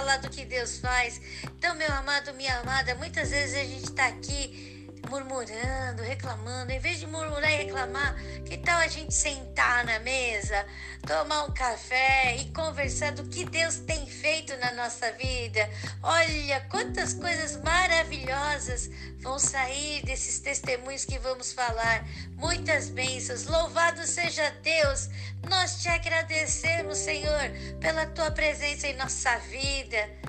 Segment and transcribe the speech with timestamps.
[0.00, 1.20] falar do que Deus faz.
[1.44, 6.72] Então, meu amado, minha amada, muitas vezes a gente está aqui murmurando, reclamando.
[6.72, 8.14] Em vez de murmurar e reclamar,
[8.44, 10.66] que tal a gente sentar na mesa,
[11.06, 15.68] tomar um café e conversar do que Deus tem feito na nossa vida?
[16.02, 22.04] Olha quantas coisas maravilhosas vão sair desses testemunhos que vamos falar.
[22.36, 23.46] Muitas bênçãos.
[23.46, 25.08] Louvado seja Deus.
[25.48, 30.19] Nós te agradecemos, Senhor, pela tua presença em nossa vida.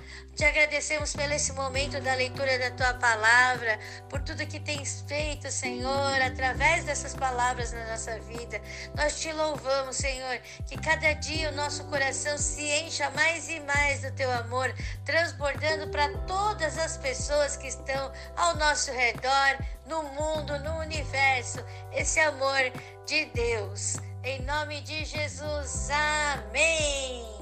[0.41, 3.77] Te agradecemos pelo esse momento da leitura da tua palavra,
[4.09, 8.59] por tudo que tens feito, Senhor, através dessas palavras na nossa vida.
[8.95, 14.01] Nós te louvamos, Senhor, que cada dia o nosso coração se encha mais e mais
[14.01, 14.73] do teu amor,
[15.05, 22.19] transbordando para todas as pessoas que estão ao nosso redor, no mundo, no universo, esse
[22.19, 22.61] amor
[23.05, 23.97] de Deus.
[24.23, 27.40] Em nome de Jesus, amém.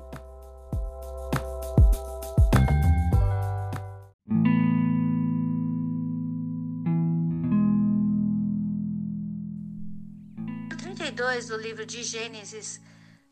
[11.20, 12.80] Do livro de Gênesis,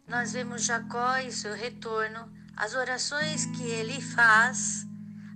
[0.05, 4.85] nós vemos Jacó e seu retorno, as orações que ele faz,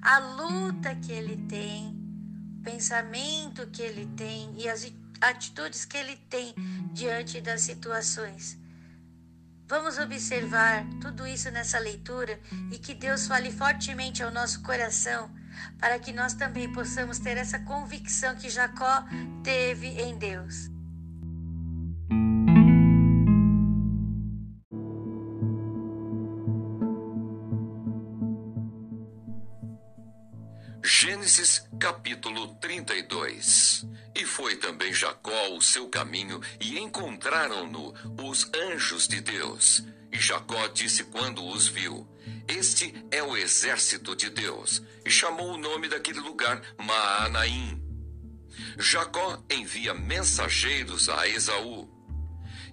[0.01, 1.97] a luta que ele tem,
[2.59, 6.53] o pensamento que ele tem e as atitudes que ele tem
[6.91, 8.57] diante das situações.
[9.65, 12.37] Vamos observar tudo isso nessa leitura
[12.69, 15.31] e que Deus fale fortemente ao nosso coração,
[15.79, 19.05] para que nós também possamos ter essa convicção que Jacó
[19.41, 20.70] teve em Deus.
[31.21, 39.21] Gênesis capítulo 32 E foi também Jacó o seu caminho, e encontraram-no os anjos de
[39.21, 39.83] Deus.
[40.11, 42.07] E Jacó disse quando os viu:
[42.47, 44.81] Este é o exército de Deus.
[45.05, 47.79] E chamou o nome daquele lugar Maanaim.
[48.79, 51.87] Jacó envia mensageiros a Esaú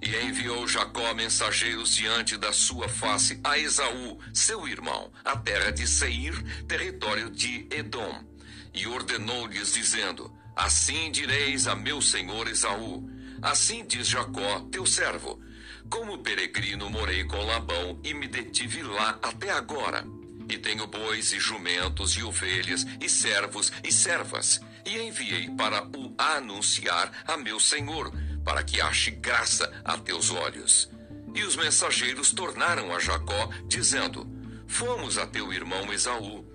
[0.00, 5.86] e enviou Jacó mensageiros diante da sua face a Esaú, seu irmão, a terra de
[5.86, 6.34] Seir,
[6.66, 8.37] território de Edom.
[8.78, 13.10] E ordenou-lhes, dizendo: Assim direis a meu senhor Esaú:
[13.42, 15.42] Assim diz Jacó, teu servo:
[15.90, 20.06] Como peregrino morei com Labão e me detive lá até agora.
[20.48, 24.60] E tenho bois e jumentos e ovelhas e servos e servas.
[24.86, 28.12] E enviei para o anunciar a meu senhor
[28.44, 30.88] para que ache graça a teus olhos.
[31.34, 34.24] E os mensageiros tornaram a Jacó, dizendo:
[34.68, 36.47] Fomos a teu irmão Esaú.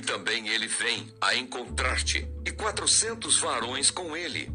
[0.00, 4.50] E também ele vem a encontrar-te, e quatrocentos varões com ele.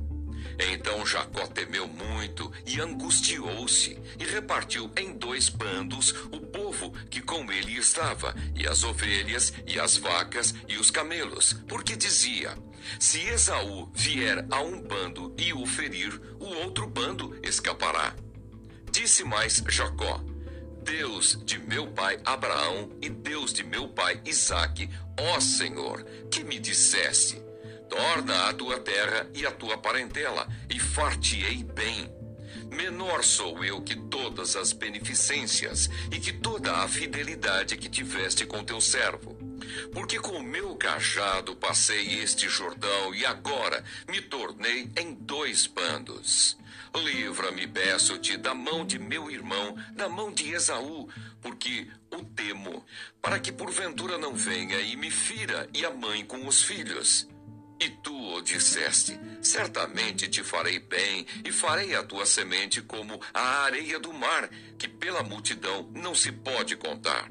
[0.57, 7.51] Então Jacó temeu muito e angustiou-se, e repartiu em dois bandos o povo que com
[7.51, 12.57] ele estava, e as ovelhas, e as vacas, e os camelos, porque dizia:
[12.99, 18.15] Se Esaú vier a um bando e o ferir, o outro bando escapará.
[18.91, 20.25] Disse mais Jacó:
[20.85, 24.87] Deus de meu pai Abraão e Deus de meu pai Isaque,
[25.19, 27.41] ó Senhor, que me disseste:
[27.89, 32.13] Torna a tua terra e a tua parentela, e far-te-ei bem.
[32.69, 38.63] Menor sou eu que todas as beneficências e que toda a fidelidade que tiveste com
[38.63, 39.35] teu servo.
[39.91, 46.55] Porque com o meu cajado passei este Jordão e agora me tornei em dois bandos.
[46.95, 51.09] Livra-me, peço-te, da mão de meu irmão, da mão de Esaú,
[51.41, 52.85] porque o temo,
[53.21, 57.27] para que porventura não venha e me fira e a mãe com os filhos.
[57.79, 63.63] E tu o disseste: Certamente te farei bem, e farei a tua semente como a
[63.63, 67.29] areia do mar, que pela multidão não se pode contar.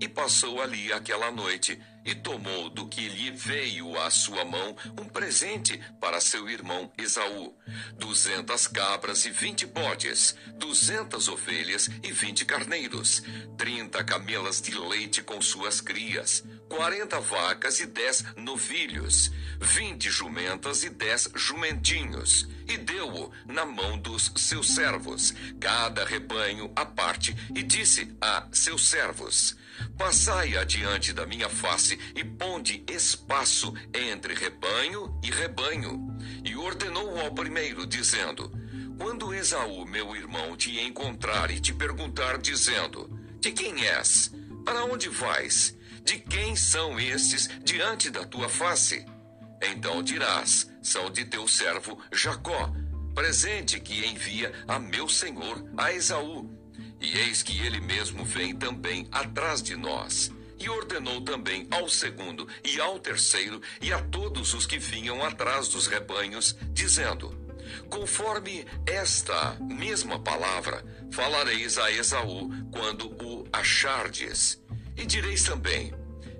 [0.00, 5.04] E passou ali aquela noite, e tomou do que lhe veio à sua mão um
[5.08, 7.54] presente para seu irmão Esaú:
[7.98, 13.22] duzentas cabras e vinte bodes, duzentas ovelhas e vinte carneiros,
[13.56, 19.30] trinta camelas de leite com suas crias, quarenta vacas e dez novilhos,
[19.60, 26.86] vinte jumentas e dez jumentinhos, e deu-o na mão dos seus servos, cada rebanho à
[26.86, 29.56] parte, e disse a seus servos:
[29.96, 36.08] Passai adiante da minha face e ponde espaço entre rebanho e rebanho.
[36.44, 38.50] E ordenou ao primeiro, dizendo:
[38.98, 43.08] Quando Esaú, meu irmão, te encontrar e te perguntar, dizendo:
[43.40, 44.32] De quem és?
[44.64, 45.76] Para onde vais?
[46.04, 49.04] De quem são estes diante da tua face?
[49.62, 52.72] Então dirás: São de teu servo Jacó,
[53.14, 56.59] presente que envia a meu senhor a Esaú.
[57.00, 60.30] E eis que ele mesmo vem também atrás de nós.
[60.58, 65.68] E ordenou também ao segundo e ao terceiro e a todos os que vinham atrás
[65.68, 67.34] dos rebanhos, dizendo:
[67.88, 74.60] Conforme esta mesma palavra, falareis a Esaú quando o achardes.
[74.96, 75.94] E direis também: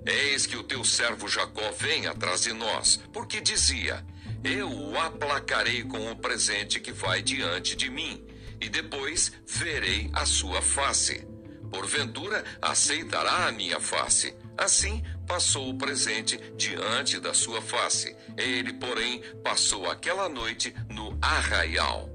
[0.05, 4.05] Eis que o teu servo Jacó vem atrás de nós, porque dizia:
[4.43, 8.23] Eu o aplacarei com o presente que vai diante de mim,
[8.61, 11.31] e depois verei a sua face
[11.71, 14.35] porventura aceitará a minha face.
[14.57, 18.15] Assim passou o presente diante da sua face.
[18.37, 22.09] Ele, porém, passou aquela noite no arraial.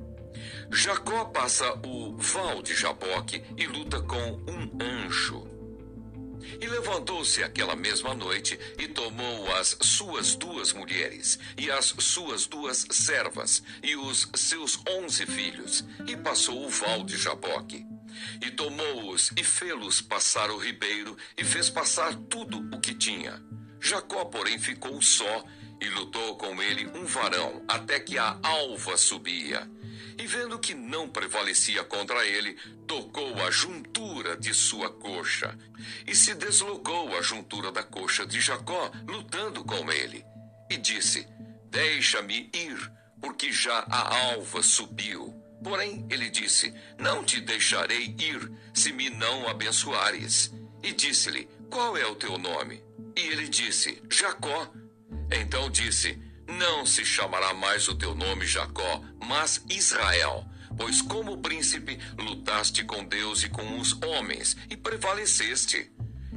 [0.70, 5.55] Jacó passa o val de Jaboque e luta com um anjo.
[6.60, 12.86] E levantou-se aquela mesma noite e tomou as suas duas mulheres e as suas duas
[12.90, 17.84] servas e os seus onze filhos e passou o val de Jaboque.
[18.40, 23.42] E tomou-os e fê-los passar o ribeiro e fez passar tudo o que tinha.
[23.80, 25.44] Jacó, porém, ficou só
[25.80, 29.70] e lutou com ele um varão até que a alva subia.
[30.18, 35.56] E vendo que não prevalecia contra ele, tocou a juntura de sua coxa.
[36.06, 40.24] E se deslocou a juntura da coxa de Jacó, lutando com ele.
[40.70, 41.26] E disse:
[41.70, 45.34] Deixa-me ir, porque já a alva subiu.
[45.62, 50.52] Porém, ele disse: Não te deixarei ir, se me não abençoares.
[50.82, 52.82] E disse-lhe: Qual é o teu nome?
[53.14, 54.72] E ele disse: Jacó.
[55.30, 56.18] Então disse:
[56.48, 60.44] Não se chamará mais o teu nome Jacó, mas Israel.
[60.76, 65.90] Pois, como príncipe, lutaste com Deus e com os homens, e prevaleceste.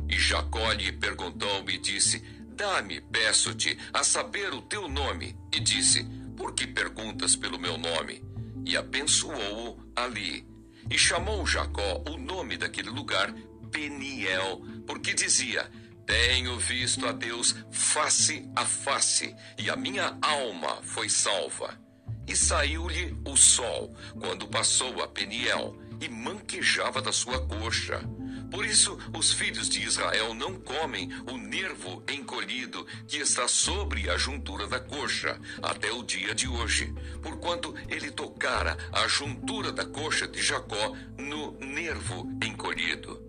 [0.08, 2.20] E Jacó lhe perguntou e disse:
[2.56, 5.38] Dá-me, peço-te, a saber o teu nome.
[5.54, 6.04] E disse:
[6.38, 8.30] Por que perguntas pelo meu nome?
[8.70, 10.48] e abençoou-o ali.
[10.90, 13.34] E chamou Jacó o nome daquele lugar
[13.72, 15.70] Peniel, porque dizia:
[16.10, 21.80] Tenho visto a Deus face a face, e a minha alma foi salva.
[22.28, 28.02] E saiu-lhe o sol quando passou a Peniel, e manquejava da sua coxa.
[28.50, 34.18] Por isso, os filhos de Israel não comem o nervo encolhido que está sobre a
[34.18, 36.92] juntura da coxa, até o dia de hoje,
[37.22, 43.29] porquanto ele tocara a juntura da coxa de Jacó no nervo encolhido.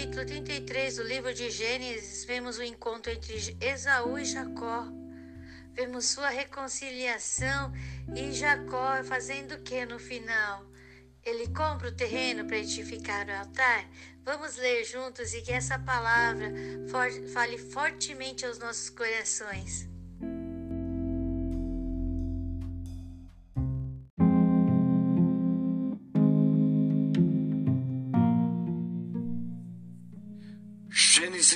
[0.00, 4.86] Capítulo 33 do livro de Gênesis, vemos o encontro entre Esaú e Jacó
[5.74, 7.70] vemos sua reconciliação
[8.16, 10.64] e Jacó fazendo o que no final?
[11.22, 13.86] Ele compra o terreno para edificar o altar?
[14.24, 16.50] Vamos ler juntos e que essa palavra
[17.34, 19.89] fale fortemente aos nossos corações.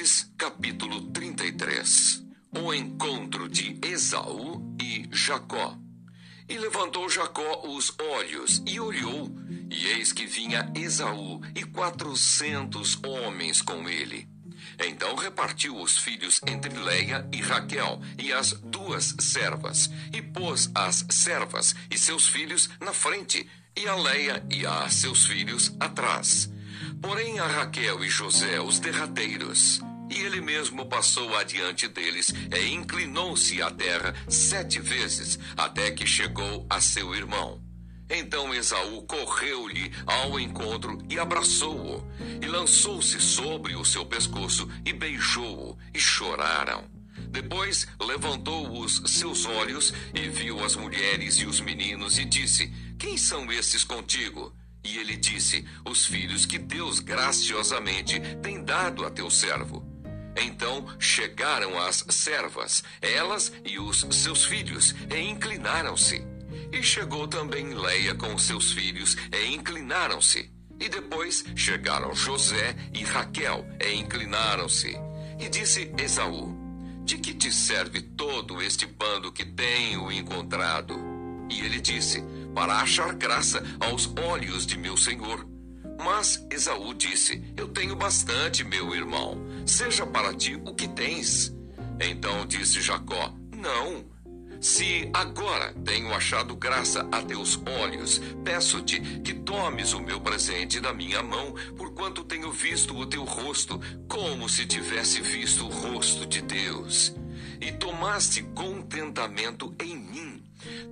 [0.05, 2.23] Gênesis capítulo 33
[2.59, 5.79] o encontro de Esaú e Jacó.
[6.47, 9.35] E levantou Jacó os olhos e olhou,
[9.71, 14.29] e eis que vinha Esaú e quatrocentos homens com ele.
[14.79, 21.07] Então repartiu os filhos entre Leia e Raquel e as duas servas, e pôs as
[21.09, 26.53] servas e seus filhos na frente, e a Leia e a seus filhos atrás.
[27.01, 29.81] Porém a Raquel e José os derradeiros.
[30.11, 36.67] E ele mesmo passou adiante deles e inclinou-se à terra sete vezes, até que chegou
[36.69, 37.63] a seu irmão.
[38.09, 42.07] Então Esaú correu-lhe ao encontro e abraçou-o,
[42.41, 46.85] e lançou-se sobre o seu pescoço e beijou-o, e choraram.
[47.31, 53.17] Depois levantou os seus olhos e viu as mulheres e os meninos e disse: Quem
[53.17, 54.55] são esses contigo?
[54.85, 59.94] E ele disse: Os filhos que Deus graciosamente tem dado a teu servo.
[60.37, 66.25] Então chegaram as servas, elas e os seus filhos, e inclinaram-se.
[66.73, 70.51] E chegou também Leia com seus filhos, e inclinaram-se.
[70.81, 74.97] E depois chegaram José e Raquel, e inclinaram-se.
[75.39, 76.57] E disse Esaú:
[77.05, 80.99] De que te serve todo este bando que tenho encontrado?
[81.49, 82.25] E ele disse:
[82.55, 85.54] Para achar graça aos olhos de meu senhor.
[85.99, 89.39] Mas Esaú disse: Eu tenho bastante, meu irmão.
[89.67, 91.55] Seja para ti o que tens.
[92.01, 94.13] Então disse Jacó: Não.
[94.61, 100.91] Se agora tenho achado graça a teus olhos, peço-te que tomes o meu presente da
[100.95, 106.41] minha mão, porquanto tenho visto o teu rosto, como se tivesse visto o rosto de
[106.41, 107.15] Deus.
[107.61, 110.44] E tomaste contentamento em mim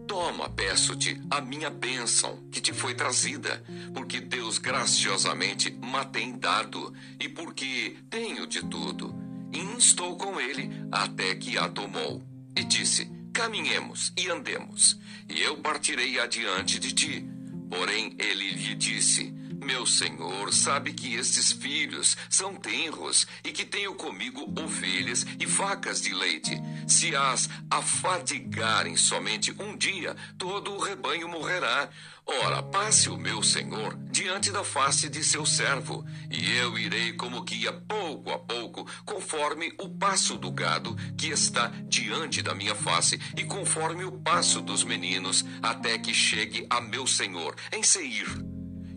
[0.07, 3.63] Toma, peço-te, a minha bênção que te foi trazida,
[3.95, 9.15] porque Deus graciosamente ma tem dado, e porque tenho de tudo.
[9.53, 12.23] E instou com ele até que a tomou.
[12.57, 14.99] E disse: Caminhemos e andemos,
[15.29, 17.27] e eu partirei adiante de ti.
[17.71, 23.95] Porém, ele lhe disse: meu senhor sabe que estes filhos são tenros e que tenho
[23.95, 26.61] comigo ovelhas e vacas de leite.
[26.87, 31.89] Se as afadigarem somente um dia, todo o rebanho morrerá.
[32.25, 37.43] Ora, passe o meu senhor diante da face de seu servo, e eu irei como
[37.43, 43.21] guia pouco a pouco, conforme o passo do gado que está diante da minha face,
[43.37, 48.52] e conforme o passo dos meninos, até que chegue a meu senhor em Seir.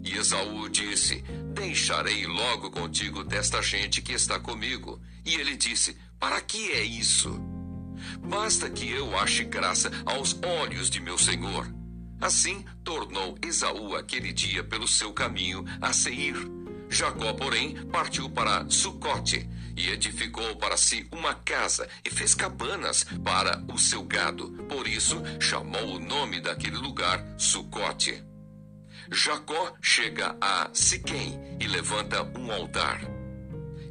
[0.06, 5.02] E Esaú disse: Deixarei logo contigo desta gente que está comigo.
[5.26, 7.42] E ele disse: Para que é isso?
[8.24, 11.74] Basta que eu ache graça aos olhos de meu senhor.
[12.22, 16.36] Assim tornou Esaú aquele dia pelo seu caminho a Seir.
[16.88, 23.64] Jacó, porém, partiu para Sucote e edificou para si uma casa e fez cabanas para
[23.74, 24.52] o seu gado.
[24.70, 28.24] Por isso chamou o nome daquele lugar Sucote.
[29.12, 33.02] Jacó chega a Siquém e levanta um altar.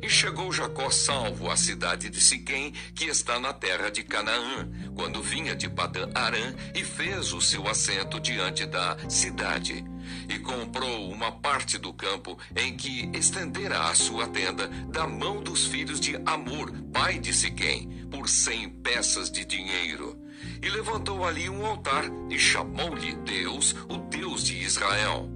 [0.02, 5.22] E chegou Jacó salvo à cidade de Siquém, que está na terra de Canaã, quando
[5.22, 9.84] vinha de Padã Arã e fez o seu assento diante da cidade.
[10.28, 15.64] E comprou uma parte do campo em que estendera a sua tenda da mão dos
[15.66, 20.23] filhos de Amor, pai de Siquém, por cem peças de dinheiro
[20.62, 25.28] e levantou ali um altar e chamou-lhe Deus, o Deus de Israel.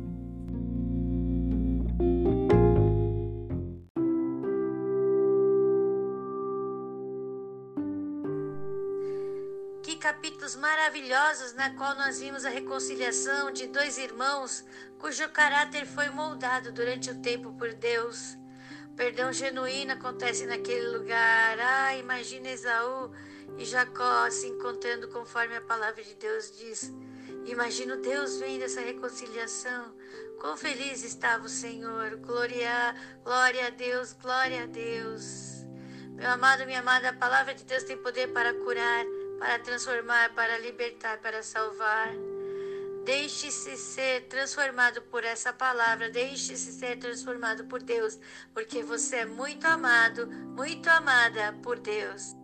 [9.83, 14.65] Que capítulos maravilhosos na qual nós vimos a reconciliação de dois irmãos
[14.99, 18.37] cujo caráter foi moldado durante o tempo por Deus.
[18.97, 21.59] Perdão genuíno acontece naquele lugar.
[21.61, 23.13] Ah, imagina Esaú
[23.57, 26.93] e Jacó se encontrando conforme a palavra de Deus diz.
[27.47, 29.95] Imagino Deus vendo essa reconciliação.
[30.39, 32.17] Quão feliz estava o Senhor.
[32.17, 35.65] Glória, glória a Deus, glória a Deus.
[36.15, 39.05] Meu amado, minha amada, a palavra de Deus tem poder para curar,
[39.39, 42.13] para transformar, para libertar, para salvar.
[43.05, 48.19] Deixe-se ser transformado por essa palavra, deixe-se ser transformado por Deus,
[48.53, 52.37] porque você é muito amado, muito amada por Deus.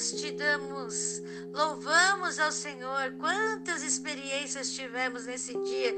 [0.00, 3.12] Graças te damos, louvamos ao Senhor.
[3.18, 5.94] Quantas experiências tivemos nesse dia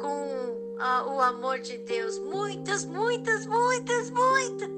[0.00, 2.18] com a, o amor de Deus?
[2.18, 4.70] Muitas, muitas, muitas, muitas.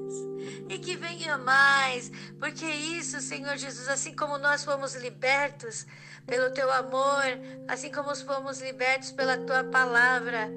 [0.67, 5.85] E que venha mais, porque isso, Senhor Jesus, assim como nós fomos libertos
[6.25, 7.23] pelo teu amor,
[7.69, 10.49] assim como fomos libertos pela tua palavra.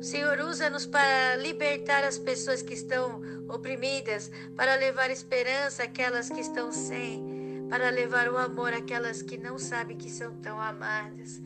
[0.00, 6.70] Senhor, usa-nos para libertar as pessoas que estão oprimidas, para levar esperança àquelas que estão
[6.70, 7.35] sem,
[7.68, 11.40] para levar o amor àquelas que não sabem que são tão amadas,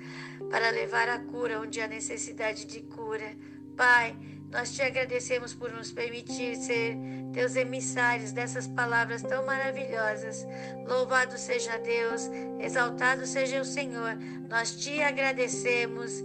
[0.51, 3.37] para levar a cura onde há necessidade de cura.
[3.77, 4.17] Pai,
[4.51, 6.97] nós te agradecemos por nos permitir ser
[7.33, 10.45] teus emissários dessas palavras tão maravilhosas.
[10.87, 12.29] Louvado seja Deus,
[12.61, 14.17] exaltado seja o Senhor.
[14.49, 16.21] Nós te agradecemos.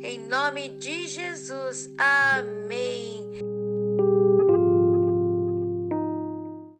[0.00, 1.90] Em nome de Jesus.
[1.98, 3.24] Amém.